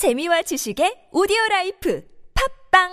[0.00, 2.02] 재미와 지식의 오디오 라이프
[2.72, 2.88] 팝빵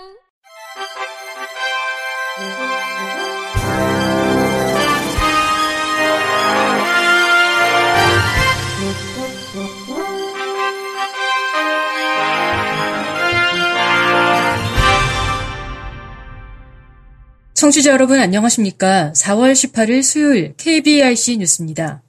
[17.54, 19.14] 청취자 여러분 안녕하십니까?
[19.16, 22.02] 4월 18일 수요일 KBIC 뉴스입니다.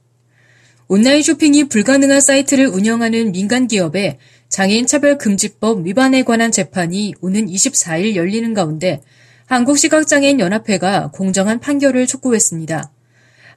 [0.90, 4.18] 온라인 쇼핑이 불가능한 사이트를 운영하는 민간 기업에
[4.50, 9.02] 장애인 차별금지법 위반에 관한 재판이 오는 24일 열리는 가운데
[9.46, 12.92] 한국시각장애인연합회가 공정한 판결을 촉구했습니다.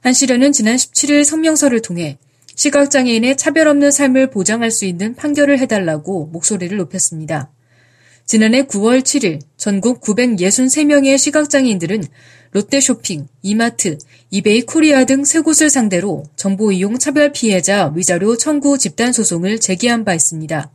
[0.01, 2.17] 한시련은 지난 17일 성명서를 통해
[2.55, 7.51] 시각장애인의 차별 없는 삶을 보장할 수 있는 판결을 해달라고 목소리를 높였습니다.
[8.25, 12.03] 지난해 9월 7일 전국 963명의 시각장애인들은
[12.51, 13.97] 롯데쇼핑, 이마트,
[14.29, 20.05] 이베이 코리아 등 세 곳을 상대로 정보 이용 차별 피해자 위자료 청구 집단 소송을 제기한
[20.05, 20.71] 바 있습니다.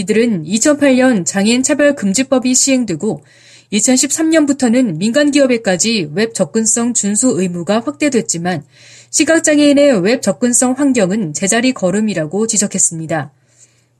[0.00, 3.22] 이들은 2008년 장애인 차별 금지법이 시행되고
[3.70, 8.64] 2013년부터는 민간 기업에까지 웹 접근성 준수 의무가 확대됐지만
[9.10, 13.32] 시각장애인의 웹 접근성 환경은 제자리 걸음이라고 지적했습니다.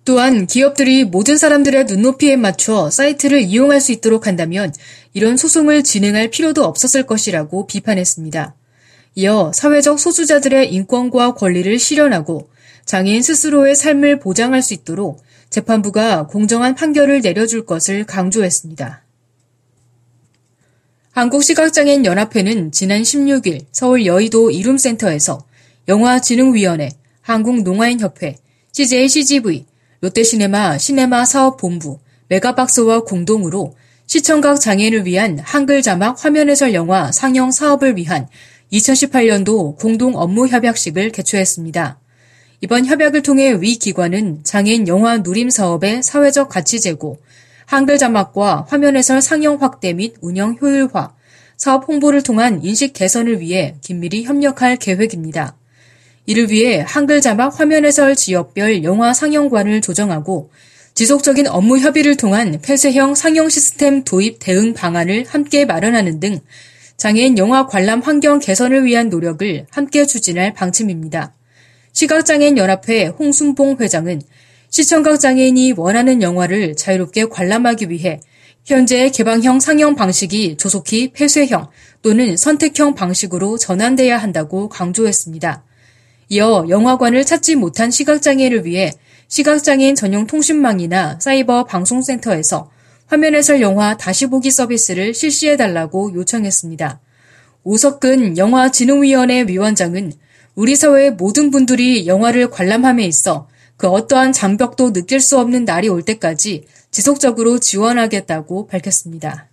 [0.07, 4.73] 또한 기업들이 모든 사람들의 눈높이에 맞춰 사이트를 이용할 수 있도록 한다면
[5.13, 8.55] 이런 소송을 진행할 필요도 없었을 것이라고 비판했습니다.
[9.17, 12.49] 이어 사회적 소수자들의 인권과 권리를 실현하고
[12.87, 19.05] 장애인 스스로의 삶을 보장할 수 있도록 재판부가 공정한 판결을 내려줄 것을 강조했습니다.
[21.11, 25.45] 한국시각장애인 연합회는 지난 16일 서울 여의도 이룸센터에서
[25.89, 26.91] 영화진흥위원회,
[27.23, 28.37] 한국농아인협회,
[28.73, 29.67] CJCGV,
[30.01, 31.99] 롯데시네마 시네마 사업본부,
[32.29, 33.75] 메가박스와 공동으로
[34.07, 38.29] 시청각 장애인을 위한 한글 자막 화면 해설 영화 상영 사업을 위한
[38.73, 42.01] 2018년도 공동 업무 협약식을 개최했습니다.
[42.63, 47.17] 이번 협약을 통해 위 기관은 장애인 영화 누림 사업의 사회적 가치 제고,
[47.65, 51.15] 한글 자막과 화면 해설 상영 확대 및 운영 효율화,
[51.57, 55.57] 사업 홍보를 통한 인식 개선을 위해 긴밀히 협력할 계획입니다.
[56.27, 60.51] 이를 위해 한글 자막 화면 해설 지역별 영화 상영관을 조정하고
[60.93, 66.41] 지속적인 업무 협의를 통한 폐쇄형 상영 시스템 도입 대응 방안을 함께 마련하는 등
[66.99, 71.33] 장애인 영화 관람 환경 개선을 위한 노력을 함께 추진할 방침입니다.
[71.93, 74.23] 시각장애인 연합회 홍순봉 회장은
[74.71, 78.21] 시청각 장애인이 원하는 영화를 자유롭게 관람하기 위해
[78.65, 81.69] 현재 개방형 상영 방식이 조속히 폐쇄형
[82.03, 85.65] 또는 선택형 방식으로 전환돼야 한다고 강조했습니다.
[86.29, 88.93] 이어 영화관을 찾지 못한 시각장애인을 위해
[89.27, 92.71] 시각장애인 전용 통신망이나 사이버 방송센터에서
[93.07, 97.01] 화면 해설 영화 다시 보기 서비스를 실시해달라고 요청했습니다.
[97.65, 100.13] 오석근 영화진흥위원회 위원장은
[100.61, 103.49] 우리 사회의 모든 분들이 영화를 관람함에 있어
[103.79, 109.49] 그 어떠한 장벽도 느낄 수 없는 날이 올 때까지 지속적으로 지원하겠다고 밝혔습니다.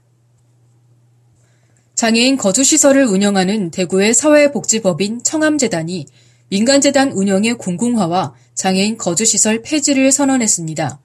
[1.96, 6.08] 장애인 거주시설을 운영하는 대구의 사회복지법인 청암재단이
[6.50, 11.00] 민간재단 운영의 공공화와 장애인 거주시설 폐지를 선언했습니다.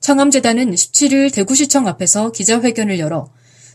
[0.00, 3.30] 청암재단은 17일 대구시청 앞에서 기자회견을 열어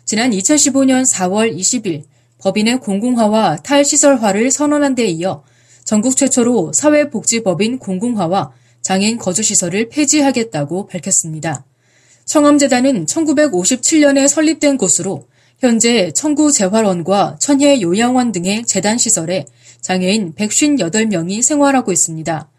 [0.06, 2.04] 지난 2015년 4월 20일
[2.42, 5.44] 법인의 공공화와 탈시설화를 선언한 데 이어
[5.84, 8.52] 전국 최초로 사회복지법인 공공화와
[8.82, 11.66] 장애인 거주시설을 폐지하겠다고 밝혔습니다.
[12.26, 15.28] 청암재단은 1957년에 설립된 곳으로
[15.60, 19.46] 현재 청구재활원과 천혜요양원 등의 재단 시설에
[19.82, 22.50] 장애인 158명이 생활하고 있습니다.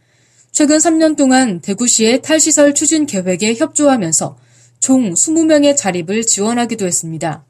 [0.52, 4.36] 최근 3년 동안 대구시의 탈시설 추진 계획에 협조하면서
[4.78, 7.44] 총 20명의 자립을 지원하기도 했습니다.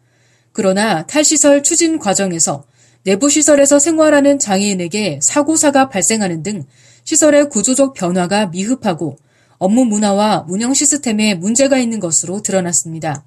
[0.52, 2.64] 그러나 탈시설 추진 과정에서
[3.04, 6.64] 내부 시설에서 생활하는 장애인에게 사고사가 발생하는 등
[7.04, 9.18] 시설의 구조적 변화가 미흡하고
[9.58, 13.24] 업무 문화와 운영 시스템에 문제가 있는 것으로 드러났습니다.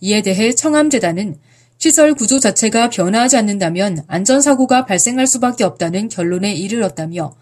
[0.00, 1.38] 이에 대해 청암재단은
[1.78, 7.32] 시설 구조 자체가 변화하지 않는다면 안전사고가 발생할 수밖에 없다는 결론에 이르렀다며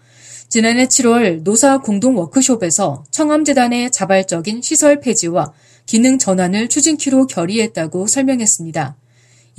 [0.47, 5.53] 지난해 7월 노사 공동 워크숍에서 청암재단의 자발적인 시설 폐지와
[5.87, 8.95] 기능 전환을 추진키로 결의했다고 설명했습니다.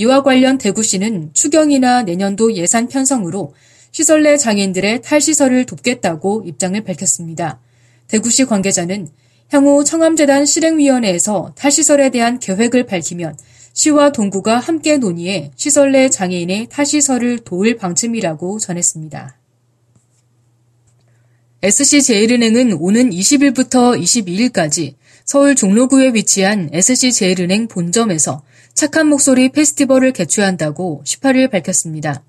[0.00, 3.52] 이와 관련 대구시는 추경이나 내년도 예산 편성으로
[3.92, 7.60] 시설 내 장애인들의 탈시설을 돕겠다고 입장을 밝혔습니다.
[8.08, 9.08] 대구시 관계자는
[9.50, 13.36] 향후 청암재단 실행위원회에서 탈시설에 대한 계획을 밝히면
[13.74, 19.36] 시와 동구가 함께 논의해 시설 내 장애인의 탈시설을 도울 방침이라고 전했습니다.
[21.62, 24.94] SC제일은행은 오는 20일부터 22일까지
[25.26, 28.42] 서울 종로구에 위치한 SC제일은행 본점에서
[28.74, 32.22] 착한 목소리 페스티벌을 개최한다고 18일 밝혔습니다.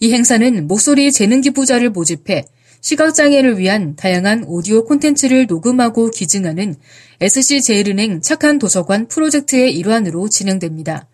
[0.00, 2.44] 이 행사는 목소리 재능 기부자를 모집해
[2.80, 6.74] 시각장애를 위한 다양한 오디오 콘텐츠를 녹음하고 기증하는
[7.20, 11.06] SC제일은행 착한 도서관 프로젝트의 일환으로 진행됩니다.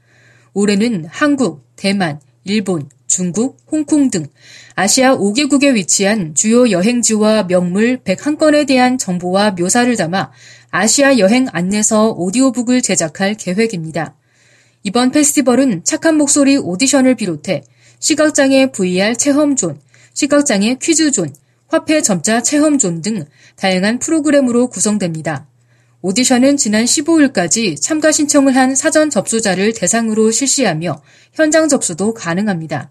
[0.54, 4.26] 올해는 한국, 대만, 일본, 중국, 홍콩 등
[4.74, 10.30] 아시아 5개국에 위치한 주요 여행지와 명물 101건에 대한 정보와 묘사를 담아
[10.70, 14.14] 아시아 여행 안내서 오디오북을 제작할 계획입니다.
[14.88, 17.62] 이번 페스티벌은 착한 목소리 오디션을 비롯해
[17.98, 19.78] 시각장애 VR 체험존,
[20.14, 21.34] 시각장애 퀴즈존,
[21.66, 23.26] 화폐 점자 체험존 등
[23.56, 25.46] 다양한 프로그램으로 구성됩니다.
[26.00, 31.02] 오디션은 지난 15일까지 참가 신청을 한 사전 접수자를 대상으로 실시하며
[31.34, 32.90] 현장 접수도 가능합니다.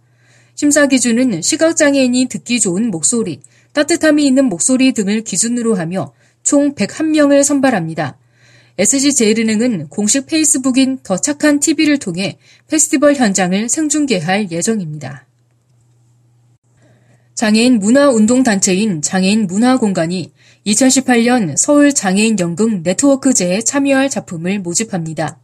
[0.54, 3.42] 심사 기준은 시각장애인이 듣기 좋은 목소리,
[3.74, 8.20] 따뜻함이 있는 목소리 등을 기준으로 하며 총 101명을 선발합니다.
[8.80, 12.38] SG제일은행은 공식 페이스북인 더 착한 TV를 통해
[12.70, 15.26] 페스티벌 현장을 생중계할 예정입니다.
[17.34, 20.32] 장애인 문화운동단체인 장애인 문화공간이
[20.68, 25.40] 2018년 서울 장애인 연극 네트워크제에 참여할 작품을 모집합니다.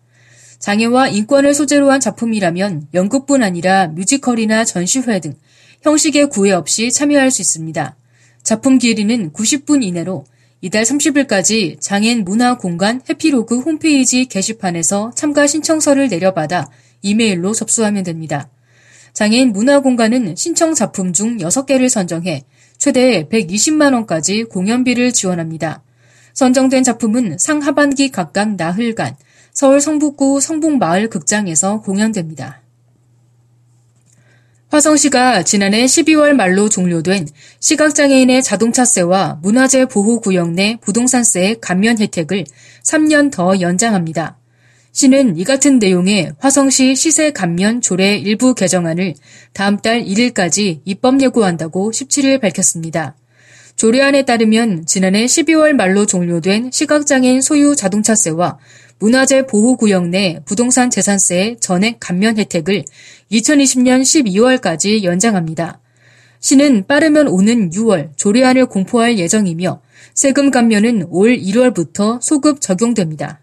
[0.60, 5.34] 장애와 인권을 소재로 한 작품이라면 연극뿐 아니라 뮤지컬이나 전시회 등
[5.82, 7.96] 형식의 구애 없이 참여할 수 있습니다.
[8.44, 10.26] 작품 길이는 90분 이내로
[10.64, 16.70] 이달 30일까지 장애인 문화공간 해피로그 홈페이지 게시판에서 참가 신청서를 내려받아
[17.02, 18.50] 이메일로 접수하면 됩니다.
[19.12, 22.46] 장애인 문화공간은 신청 작품 중 6개를 선정해
[22.78, 25.84] 최대 120만원까지 공연비를 지원합니다.
[26.34, 29.18] 선정된 작품은 상하반기 각각 나흘간
[29.52, 32.63] 서울 성북구 성북마을 극장에서 공연됩니다.
[34.74, 37.28] 화성시가 지난해 12월 말로 종료된
[37.60, 42.44] 시각장애인의 자동차세와 문화재 보호구역 내 부동산세 감면 혜택을
[42.84, 44.40] 3년 더 연장합니다.
[44.92, 49.14] 시는 이 같은 내용의 화성시 시세 감면 조례 일부 개정안을
[49.54, 53.16] 다음 달 1일까지 입법 예고한다고 17일 밝혔습니다.
[53.84, 58.58] 조례안에 따르면 지난해 12월 말로 종료된 시각장애인 소유 자동차세와
[58.98, 62.86] 문화재 보호구역 내 부동산 재산세 전액 감면 혜택을
[63.30, 65.82] 2020년 12월까지 연장합니다.
[66.40, 69.82] 시는 빠르면 오는 6월 조례안을 공포할 예정이며
[70.14, 73.42] 세금 감면은 올 1월부터 소급 적용됩니다.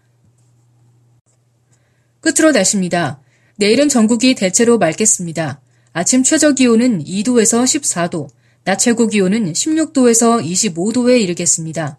[2.19, 3.21] 끝으로 날씨입니다.
[3.57, 5.61] 내일은 전국이 대체로 맑겠습니다.
[5.93, 8.27] 아침 최저 기온은 2도에서 14도,
[8.63, 11.97] 낮 최고 기온은 16도에서 25도에 이르겠습니다.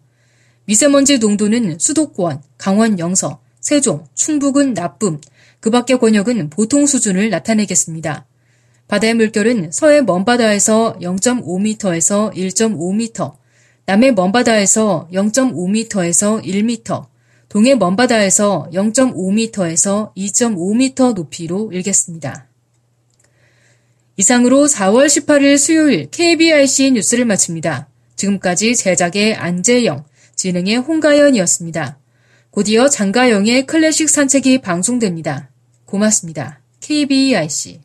[0.65, 5.21] 미세먼지 농도는 수도권, 강원 영서, 세종, 충북은 나쁨,
[5.59, 8.27] 그 밖의 권역은 보통 수준을 나타내겠습니다.
[8.87, 13.35] 바다의 물결은 서해 먼바다에서 0.5m에서 1.5m,
[13.87, 17.07] 남해 먼바다에서 0.5m에서 1m,
[17.49, 22.52] 동해 먼바다에서 0.5m에서 2.5m 높이로 일겠습니다.
[24.17, 27.89] 이상으로 4월 18일 수요일 KBRC 뉴스를 마칩니다.
[28.17, 30.05] 지금까지 제작의 안재영,
[30.37, 31.99] 진행의 홍가연이었습니다.
[32.51, 35.51] 곧이어 장가영의 클래식 산책이 방송됩니다.
[35.87, 36.61] 고맙습니다.
[36.81, 37.81] KBRC